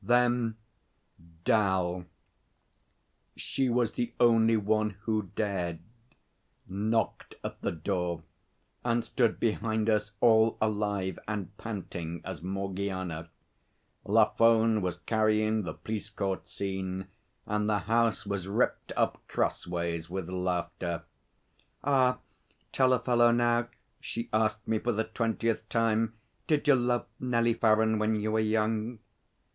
Then 0.03 0.55
'Dal 1.43 2.05
she 3.35 3.69
was 3.69 3.93
the 3.93 4.13
only 4.19 4.57
one 4.57 4.95
who 5.03 5.29
dared 5.35 5.77
knocked 6.67 7.35
at 7.43 7.61
the 7.61 7.71
door 7.71 8.23
and 8.83 9.05
stood 9.05 9.39
behind 9.39 9.91
us 9.91 10.13
all 10.19 10.57
alive 10.59 11.19
and 11.27 11.55
panting 11.55 12.21
as 12.25 12.41
Morgiana. 12.41 13.29
Lafone 14.03 14.81
was 14.81 14.97
carrying 15.05 15.61
the 15.61 15.73
police 15.73 16.09
court 16.09 16.49
scene, 16.49 17.05
and 17.45 17.69
the 17.69 17.77
house 17.81 18.25
was 18.25 18.47
ripped 18.47 18.91
up 18.97 19.21
crossways 19.27 20.09
with 20.09 20.27
laughter. 20.31 21.03
'Ah! 21.83 22.17
Tell 22.71 22.93
a 22.93 22.99
fellow 22.99 23.29
now,' 23.31 23.67
she 23.99 24.29
asked 24.33 24.67
me 24.67 24.79
for 24.79 24.93
the 24.93 25.03
twentieth 25.03 25.69
time, 25.69 26.13
'did 26.47 26.67
you 26.67 26.73
love 26.73 27.05
Nellie 27.19 27.53
Farren 27.53 27.99
when 27.99 28.15
you 28.15 28.31
were 28.31 28.39
young?' 28.39 28.97